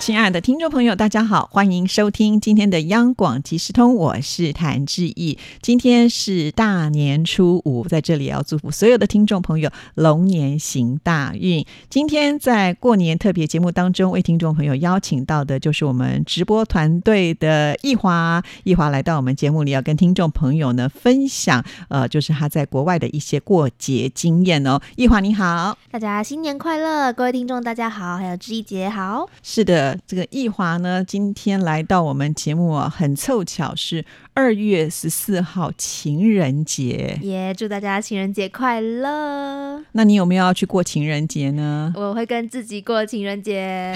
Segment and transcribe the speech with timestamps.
[0.00, 5.38] 亲爱的听众朋友，大家好，欢迎收听今天的央广即时通，我是谭志毅。
[5.60, 11.66] 今天是大年初五，在这里要祝福所有的听众朋友龙年行大运。
[11.90, 24.80] 今天在过年特别节目当中，为听众朋友邀请到的就是我们直播团队的易华，易华来到我们节目里，要跟听众朋友呢分享，呃，就是他在国外的一些过节经验哦。
[24.96, 29.89] 易华你好，大家新年快乐，各位听众大家好，还有志毅姐好，是的。
[30.06, 34.04] 这个易华呢，今天来到我们节目啊，很凑巧是
[34.34, 37.54] 二月十四号情人节，耶！
[37.54, 39.82] 祝大家情人节快乐。
[39.92, 41.92] 那你有没有要去过情人节呢？
[41.96, 43.94] 我会跟自己过情人节。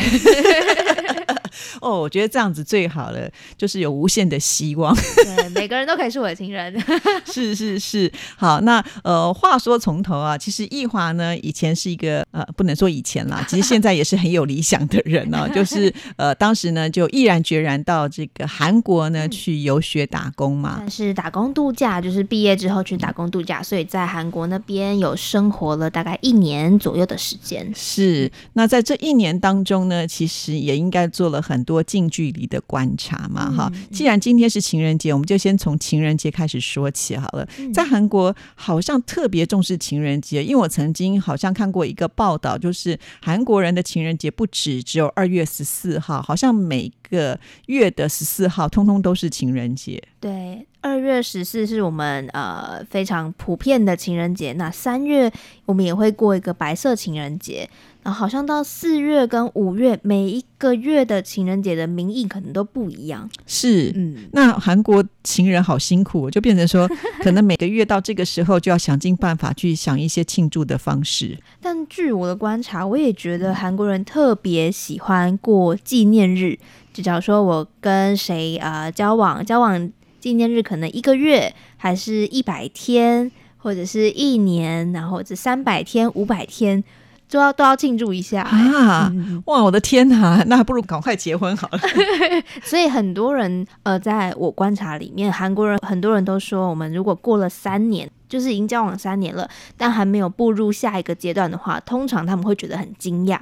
[1.81, 4.95] 哦，我觉得这样子最好了，就是有无限的希望。
[4.95, 6.75] 对，每个人都可以是我的情人。
[7.27, 27.71] 是是是，好，那呃，话说从头啊，其实易华呢，以前是一个呃，不能说以前啦，其实现在也是很有理想的人呢， 就是呃，当时呢就毅然决然到这个韩国呢去游学打工嘛，是打工度假，就是毕业之后去打工度假，所以在韩国那边有生活了大概一年左右的时间。
[27.75, 31.85] 是，那在这一年当中呢，其实也应该做了很多。
[31.85, 33.71] 近距离的观察嘛，哈。
[33.93, 37.47] 既然今天是情人节，我们就先从情人节开始说起好了。
[37.73, 50.03] 在韩国好像特别重视情人节，因为我曾经好像看过一个报道，就是韩国人的情人节不止只有二月十四号，好像每个月的十四号通通都是情人节。
[50.19, 54.55] 对，二月十四是我们呃非常普遍的情人节。
[54.55, 55.31] 那三月
[55.67, 57.69] 我们也会过一个白色情人节。
[58.05, 63.29] 然后好像到四月跟五月，每一个月的情人节的名义可能都不一样。
[63.47, 66.87] 是，嗯，那韩国情人好辛苦，就变成说，
[67.25, 71.39] 可能每个月到这个时候就要想尽办法去想一些庆祝的方式。
[71.63, 76.59] 但据我的观察，我也觉得韩国人特别喜欢过纪念日。
[76.93, 86.85] 就假如说我跟谁啊交往，交往纪念日可能一个月，还是一百天，或者是一年，然后这三百天、五百天。
[87.31, 89.13] 都要都要庆祝一下啊！
[89.47, 91.79] 哇，我的天哪， 那还不如赶快结婚好了。
[92.63, 103.39] 所以很多人呃，在我观察里面，韩国人很多人都说，我们如果过了三年，就是已经交往三年了，但还没有步入下一个阶段的话，通常他们会觉得很惊讶。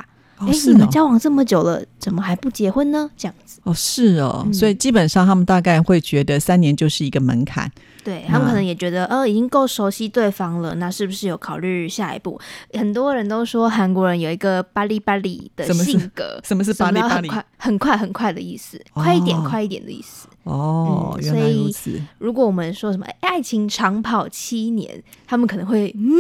[0.46, 3.10] 哎，你们交往这么久了，怎么还不结婚呢？
[3.16, 7.70] 这样子哦，是哦，所以基本上他们大概会觉得三年就是一个门槛。
[8.04, 12.36] 对他们可能也觉得，呃，已经够熟悉对方了，那是不是有考虑下一步？
[12.72, 17.30] 很多人都说韩国人有一个巴里巴里的性格，什么是 巴里巴里？
[17.56, 20.26] 很快很快的意思，快一点快一点的意思。
[20.42, 22.02] 哦，原来如此。
[22.18, 26.18] 如果我们说什么爱情长跑七年，他们可能会嗯。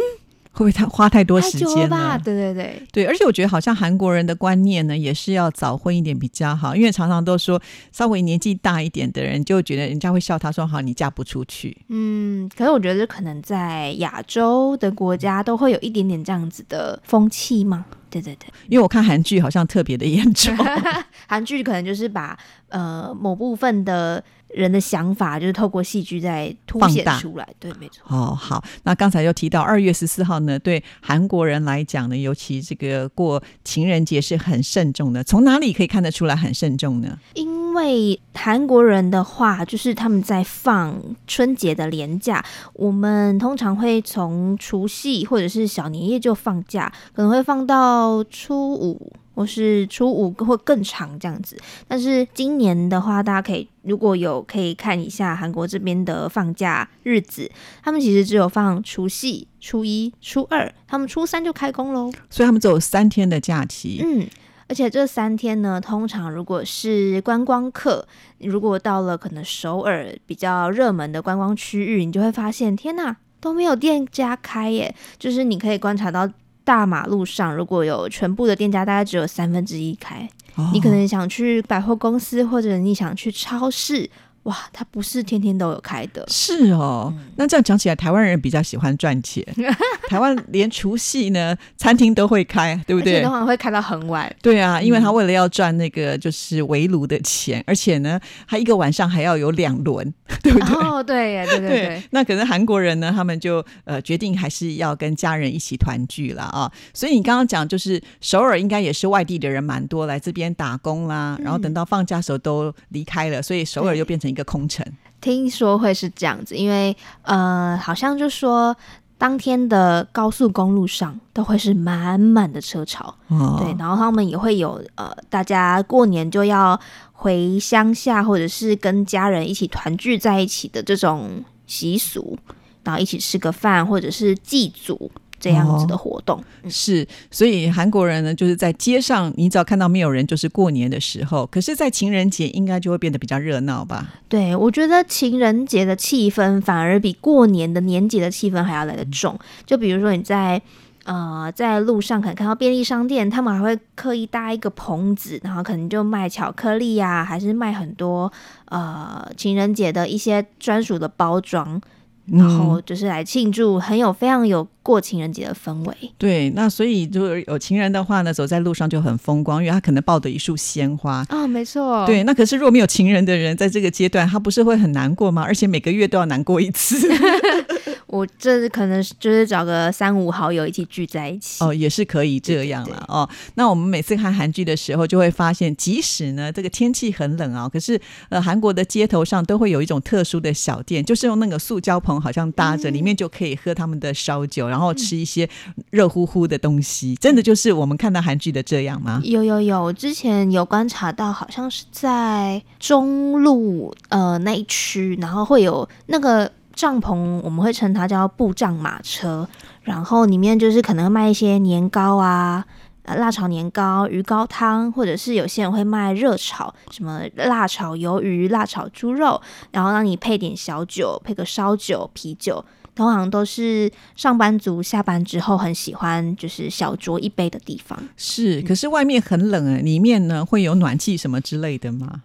[0.52, 2.18] 会不会太花太多时间吧？
[2.18, 11.76] 对对对对，而且我觉得好像韩国人的观念呢，也是要早婚一点比较好，因为常常都说稍微年纪大一点的人就觉得人家会笑他说好你嫁不出去。
[11.88, 17.86] 嗯，可是我觉得可能在亚洲的国家都会有一点点这样子的风气嘛。
[18.10, 20.54] 对对对，因为我看韩剧好像特别的严重，
[21.26, 22.38] 韩剧可能就是把
[22.68, 24.22] 呃某部分的。
[24.54, 28.04] 人的想法就是透过戏剧在凸显出来，对，没错。
[28.08, 35.24] 哦，好，那刚才又提到二月十四号呢，对韩国人来讲呢，尤其这个过情人节是很慎重的。
[35.24, 37.18] 从哪里可以看得出来很慎重呢？
[37.34, 42.44] 因为韩国人的话，就是他们在放春节的年假，
[42.74, 49.12] 我们通常会从除夕或者是小年夜就放假，可能会放到初五。
[49.34, 51.56] 或是初五或更长这样子，
[51.88, 57.50] 但是今年的话，大家可以如果有可以看一下韩国这边的放假日子，
[57.82, 64.02] 他们其实只有放除夕、初一、初二，他们初三就开工喽，所以他们只有三天的假期。
[64.04, 64.28] 嗯，
[64.72, 68.08] 而且这三天呢，通常如果是观光客，
[68.38, 76.26] 如果到了可能首尔比较热门的观光区域，你就会发现，天呐，都没有店家开耶，就是你可以观察到。
[76.64, 80.26] 大马路上如果有全部的店家，大概只有三分之一开。
[80.72, 84.08] 你可能想去百货公司，或者你想去超市，
[84.44, 86.24] 哇，它不是天天都有开的。
[86.28, 89.44] 是哦，那这样讲起来，台湾人比较喜欢赚钱。
[90.08, 93.32] 台湾连除夕呢，餐厅都会开，对不对而且通？
[93.32, 94.34] 常会开到很晚。
[94.42, 100.12] 对啊，因为他为了要赚那个就是围炉的钱，而且呢，他一个晚上还要有两轮，
[100.42, 100.74] 对不对？
[100.76, 102.02] 哦，对耶，对对对。
[102.10, 106.70] 那可能韩国人呢，他们就呃决定还是要跟家人一起团聚了啊。
[106.92, 114.84] 所以你刚刚讲，就是首尔应该也是外地的人蛮多，来这边打工啦，然后等到放假的时候都离开了，所以首尔对又变成一个空城。
[115.20, 118.76] 听说会是这样子，因为呃，好像就说
[119.16, 123.56] 当天的高速公路上都会是满满的车潮，哦。
[123.60, 126.78] 对，然后他们也会有呃，大家过年就要
[127.12, 132.36] 回乡下，或者是跟家人一起团聚在一起的这种习俗，
[132.82, 135.08] 然后一起吃个饭，或者是祭祖
[135.42, 136.40] 这样子的活动。
[136.70, 141.44] 是，所以韩国人呢，就是在街上，你只要看到没有人，就是过年的时候。
[141.46, 144.06] 可是，在情人节应该就会变得比较热闹吧？
[144.28, 149.36] 对，我觉得情人节的气氛反而比过年的年节的气氛还要来得重。
[149.66, 150.62] 就比如说你在
[151.04, 158.32] 呃在路上可能看到便利商店，他们还会刻意搭一个棚子，然后可能就卖巧克力呀、还是卖很多
[158.66, 161.80] 呃情人节的一些专属的包装，
[162.26, 165.94] 然后就是来庆祝，很有非常有过情人节的氛围。
[166.16, 171.26] 对，那所以如果有情人的话呢，走在路上就很风光，因为他可能抱着一束鲜花。
[171.30, 175.42] 哦，没错，对，那可是如果没有情人的人，在这个阶段，他不是会很难过吗？
[175.42, 176.96] 而且每个月都要难过一次。
[178.12, 181.64] 我这可能就是找个三五好友一起聚在一起。
[181.64, 183.26] 哦，也是可以这样了哦。
[183.54, 187.98] 那我们每次看韩剧的时候，就会发现，即使呢这个天气很冷啊、可是
[188.28, 195.48] 呃韩国的街头上都会有一种特殊的小店，就是用那个塑胶棚好像搭着，里面就可以喝他们的烧酒，然后吃一些
[195.88, 197.14] 热乎乎的东西。
[197.14, 199.22] 真的就是我们看到韩剧的这样吗？
[199.24, 209.48] 有有有，我之前有观察到，好像是在中路呃那一区，然后会有那个帐篷，我们会称它叫布帐马车，
[209.82, 212.64] 然后里面就是可能卖一些年糕啊。
[213.04, 219.42] 呃，辣炒年糕、鱼糕汤，或者是有些人会卖热炒，什么辣炒鱿鱼、辣炒猪肉，
[219.72, 222.64] 然后让你配点小酒，配个烧酒、啤酒，
[222.94, 227.98] 通常都是上班族下班之后很喜欢，就是小酌一杯的地方。
[228.16, 232.22] 是，可是外面很冷哎，里面呢会有暖气什么之类的吗？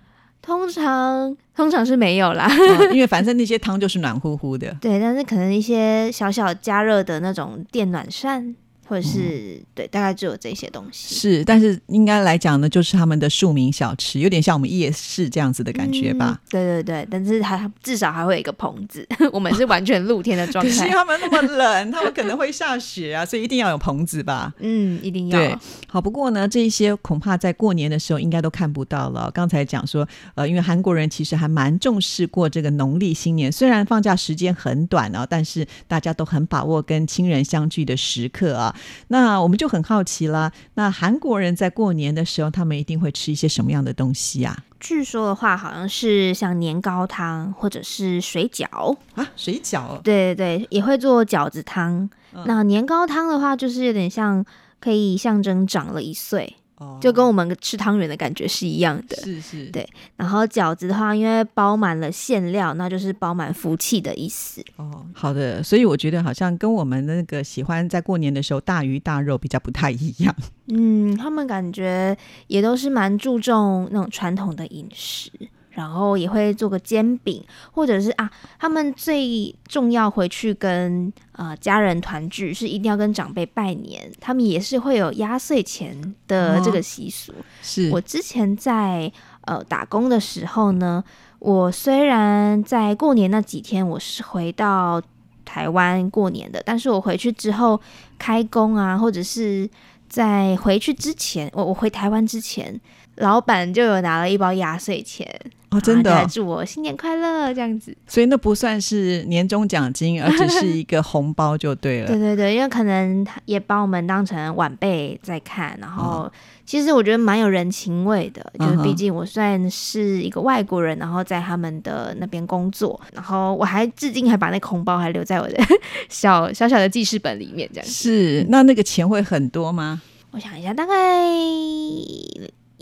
[0.48, 4.74] 通常通常是没有啦，哦因为反正那些汤就是暖乎乎的。
[4.80, 8.56] 对，但是可能一些小小加热的那种电暖扇，
[8.88, 11.16] 或者是、对，大概只有这些东西。
[11.16, 16.40] 是，但是应该来讲呢，就是他们的庶民小吃，有点像我们夜市这样子的感觉吧。
[16.44, 20.96] 嗯对对对，但是它至少还会有一个棚子， 我们是完全露天的状态 可是因为态。
[20.98, 24.54] 他们那么冷，他们可能会下雪啊，所以一定要有棚子吧。
[24.60, 25.38] 嗯，一定要。
[25.38, 25.56] 对，
[25.88, 29.30] 好，不过呢，这一些恐怕在过年的时候应该都看不到了。
[29.32, 38.74] 刚才讲说，呃，因为韩国人其实还蛮重视过这个农历新年，虽然放假时间很短啊，但是大家都很把握跟亲人相聚的时刻啊。
[39.10, 44.58] 那我们就很好奇了，那韩国人在过年的时候，他们一定会吃一些什么样的东西啊？
[44.80, 48.96] 据说的话，好像是像年糕汤或者是水饺。
[49.16, 50.00] 啊，水饺。
[50.02, 52.10] 对对对，也会做饺子汤。
[52.34, 54.46] 嗯那年糕汤的话，就是有点像
[54.80, 59.16] 可以象征长了一岁，哦就跟我们吃汤圆的感觉是一样的。
[59.18, 64.64] 是是，对然后饺子的话，因为包满了馅料，那就是包满福气的意思。
[64.76, 70.36] 哦，好的，所以我觉得好像跟我们那个喜欢在过年的时候大鱼大肉比较不太一样。
[70.68, 72.16] 嗯，他们感觉
[72.48, 75.32] 也都是蛮注重那种传统的饮食，
[75.78, 78.28] 然后也会做个煎饼，或者是啊，
[78.58, 87.32] 他们最重要回去跟呃家人团聚，是一定要跟长辈拜年，他们也是会有压岁钱的这个习俗。
[87.62, 89.12] 是我之前在
[89.42, 91.04] 呃打工的时候呢，
[91.38, 95.00] 我虽然在过年那几天我是回到
[95.46, 97.80] 台湾过年的，但是我回去之后
[98.18, 99.70] 开工啊，或者是
[100.10, 102.82] 在回去之前，我我回台湾之前，
[103.18, 105.28] 老板就有拿了一包压岁钱，
[105.70, 107.96] 哦，真的祝我新年快乐这样子。
[108.08, 112.08] 所以那不算是年终奖金，而只是一个红包就对了。
[112.10, 116.32] 对对对，因为可能他也把我们当成晚辈在看，然后哦
[116.66, 125.58] 其实我觉得蛮有人情味的，就是毕竟我算是一个外国人，然后在他们的那边工作，然后我还至今还把那个红包还留在我的
[126.10, 127.90] 小小小的记事本里面，这样。
[127.90, 130.02] 是，那那个钱会很多吗？
[130.32, 130.94] 我想一下，大概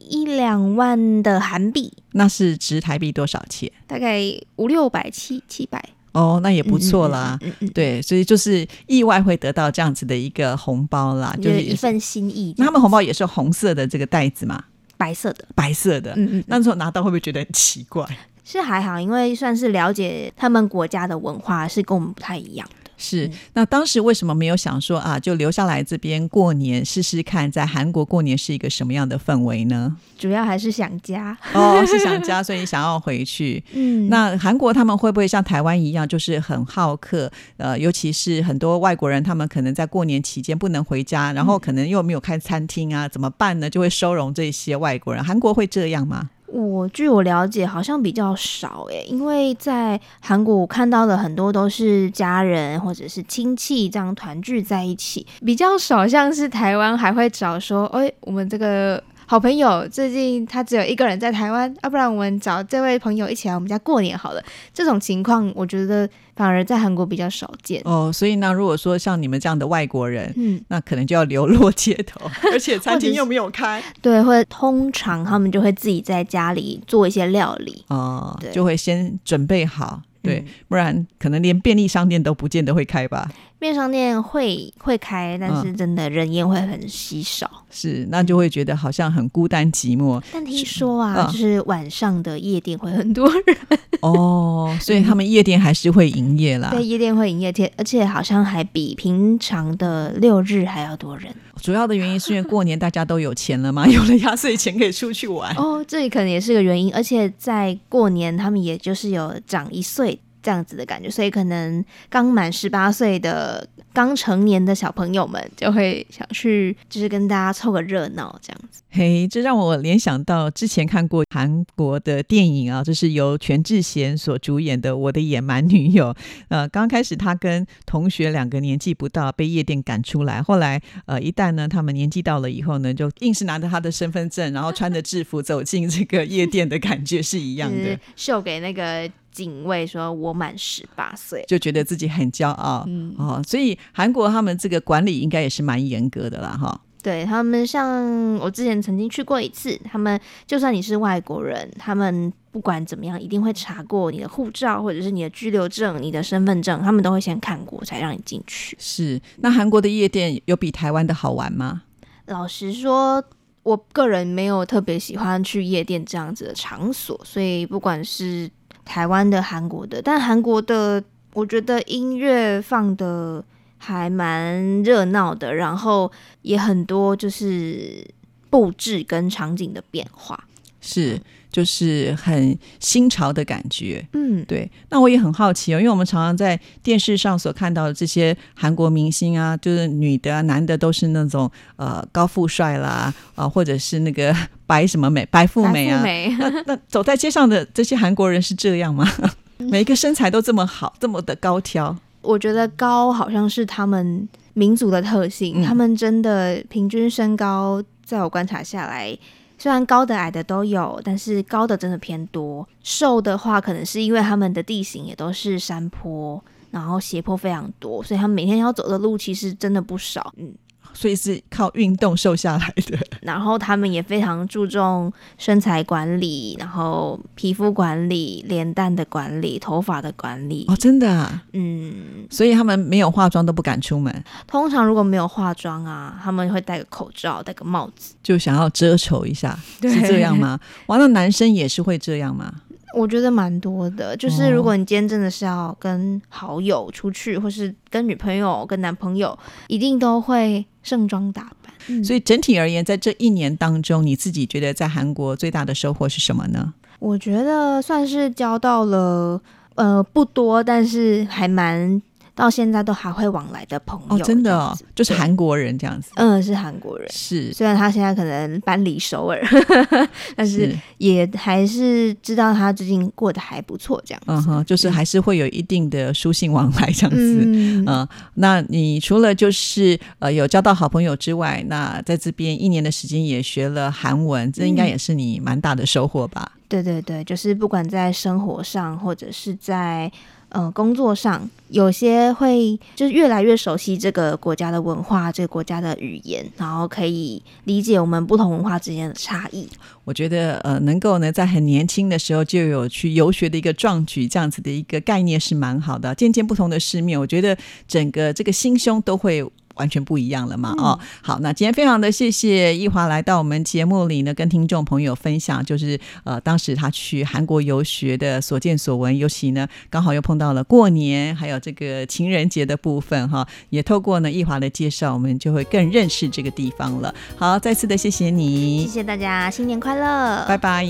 [0.09, 3.71] 一两万的韩币，那是值台币多少钱？
[3.87, 4.21] 大概
[4.55, 5.83] 五六百、七七百，
[6.13, 7.37] 哦，那也不错啦。
[7.41, 12.53] 嗯嗯嗯，对，所以就是意外会得到这样子的一个红包啦，嗯就就是是一份心意。
[12.57, 14.63] 那他们红包也是红色的这个袋子嘛，
[14.97, 16.13] 白色的，白色的。
[16.15, 18.05] 嗯嗯，那时候拿到会不会觉得很奇怪？
[18.43, 22.84] 是还好，因为算是了解他们国家的文化是跟我们不太一样的。
[22.97, 29.95] 是，那当时为什么没有想说啊，就留下来这边过年试试看，在韩国过年是一个什么样的氛围呢？
[30.17, 31.37] 主要还是想家。
[31.53, 33.63] 哦，是想家， 所以想要回去。
[33.73, 37.31] 嗯，那韩国他们会不会像台湾一样，就是很好客？
[37.57, 43.69] 呃，尤其是很多外国人，他们可能在过年期间不能回家，然后可能又没有开餐厅啊，怎么办呢？
[43.69, 45.23] 就会收容这些外国人。
[45.23, 46.29] 韩国会这样吗？
[46.55, 59.03] 我据我了解，好像比较少诶，因为在韩国我看到的很多都是家人或者是亲戚这样团聚在一起，比较少像是台湾还会找说，哎，我们这个。
[59.27, 64.43] 好朋友最近他只有一个人在台湾，要不然我们找这位朋友一起来我们家过年好了。
[64.73, 68.11] 这种情况我觉得反而在韩国比较少见哦。
[68.13, 80.01] 所以呢，如果说像你们这样的外国人，嗯，那可能就要流落街头，而且餐厅又没有开，对，或者通常他们就会自己在家里做一些料理哦，就会先准备好。
[80.21, 83.29] 对，不然可能连便利商店都不见得会开吧。
[83.65, 87.49] 便利商店会会开，但是真的人烟会很稀少。
[87.71, 90.21] 是，那就会觉得好像很孤单寂寞。
[90.31, 93.57] 但听说啊，就是晚上的夜店会很多人
[94.01, 96.69] 哦，所以他们夜店还是会营业啦。
[96.77, 101.33] 对，夜店会营业，而且好像还比平常的六日还要多人。
[101.59, 105.51] 主要的原因是因为过年大家都有钱了嘛，有了压岁钱可以出去玩。
[105.55, 110.19] 哦，这里可能也是个原因，而且在过年他们也就是有长一岁。
[110.45, 118.83] 这样子的感觉，所以可能刚满十八岁的刚成年的小朋友们就会想去，就是跟大家凑个热闹这样子。
[118.91, 126.13] 嘿，这让我联想到之前看过韩国的电影啊，就是由全智贤所主演的《我的野蛮女友》。
[126.49, 139.09] 呃，刚开始他跟同学两个年纪不到，被夜店赶出来，后来呃，一旦呢他们年纪到了以后呢，就硬是拿着他的身份证，然后穿着制服走进这个夜店的感觉是一样的， 秀给那个。
[139.35, 142.85] 警卫说：“我满十八岁，就觉得自己很骄傲。
[142.87, 146.81] 嗯哦，所以韩国他们这个管理应该也是蛮严格的啦，哈。
[147.03, 158.75] 对他们，像我之前曾经去过一次，他们就算你是外国人，他们不管怎么样，一定会查过你的护照或者是你的居留证、你的身份证，他们都会先看过才让你进去。
[158.79, 161.83] 是，那韩国的夜店有比台湾的好玩吗？
[162.27, 163.23] 老实说，
[163.63, 168.49] 我个人没有特别喜欢去夜店这样子的场所，所以不管是。
[168.85, 173.43] 台湾的、韩国的，但韩国的，我觉得音乐放的
[173.77, 176.09] 还蛮热闹的，然后
[176.43, 178.07] 也很多就是
[178.49, 180.41] 布置跟场景的变化，
[180.79, 181.19] 是。
[181.55, 184.69] 就是很新潮的感觉，嗯，对。
[184.89, 194.35] 那我也很好奇哦，因为我们常常在电视上所看到的这些韩国明星啊，就是女的、啊男的都是那种呃高富帅啦，啊，或者是那个
[194.67, 196.03] 白什么美、白富美啊。
[196.37, 199.09] 那那走在街上的这些韩国人是这样吗？
[199.55, 201.95] 每一个身材都这么好，这么的高挑？
[202.21, 209.17] 我觉得高好像是他们民族的特性，他们真的平均身高，在我观察下来。
[209.57, 212.67] 虽然高的矮的都有，但是高的真的偏多。
[212.83, 220.33] 瘦的话，可能是因为他们的地形也都是山坡，然后斜坡非常多，所以他们每天要走的路其实真的不少。
[220.37, 220.53] 嗯。
[220.95, 222.97] 所以是靠运动瘦下来的。
[223.21, 230.65] 然后他们也非常注重身材管理，然后皮肤管理、脸蛋的管理、头发的管理。
[230.67, 231.43] 哦，真的啊。
[231.53, 232.25] 嗯。
[232.31, 234.23] 所以他们没有化妆都不敢出门。
[234.47, 240.59] 通常如果没有化妆啊，他们会戴个口罩、戴个帽子，就想要遮丑一下，是这样吗？
[240.87, 242.53] 完了，男生也是会这样吗？
[242.95, 249.37] 我觉得蛮多的，就是如果你今天真的是要跟好友出去，或是跟女朋友、跟男朋友，
[249.67, 252.03] 一定都会盛装打扮。
[252.03, 256.73] 所以整体而言，在这一年当中，你自己觉得在韩国最大的收获是什么呢？
[256.99, 259.41] 我觉得算是交到了，
[259.75, 262.01] 呃，不多，但是还蛮。
[262.35, 266.11] 到现在都还会往来的朋友，真的哦，就是韩国人这样子。
[266.15, 267.07] 嗯，是韩国人。
[267.09, 269.41] 是，虽然他现在可能搬离首尔，
[270.35, 274.21] 但是也还是知道他最近过得还不错，这样。
[274.27, 277.41] 嗯哼，就是还是会有一定的书信往来这样子。
[277.45, 286.51] 嗯，那你除了就是呃有交到好朋友之外，那在这边一年的时间也学了韩文，这应该也是你蛮大的收获吧？
[286.67, 290.11] 对对对，就是不管在生活上或者是在。
[290.55, 299.67] 呃，工作上有些会就是越来越熟悉这个国家的文化，这个国家的语言，然后可以理解我们不同文化之间的差异。
[300.05, 306.15] 我觉得呃，能够呢在很年轻的时候就有去游学的一个壮举，这样子的一个概念是蛮好的。
[306.15, 309.45] 见见不同的世面，我觉得整个这个心胸都会
[309.75, 310.73] 完全不一样了嘛。
[310.77, 327.13] 哦，好，那今天非常的谢谢易华来到我们节目里呢，跟听众朋友分享，就是呃，当时他去韩国游学的所见所闻，尤其呢，刚好又碰到了过年，还有这个情人节的部分哈，也透过呢易华的介绍，我们就会更认识这个地方了。
[327.35, 330.85] 好，再次的谢谢你，谢谢大家，新年快乐，拜拜。